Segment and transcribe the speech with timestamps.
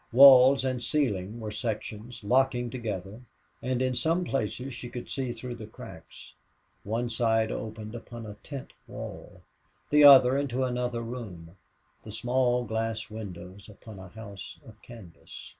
[0.11, 3.21] Walls and ceiling were sections, locking together,
[3.61, 6.33] and in some places she could see through the cracks.
[6.83, 9.43] One side opened upon a tent wall;
[9.91, 11.55] the other into another room;
[12.01, 15.49] the small glass windows upon a house of canvas.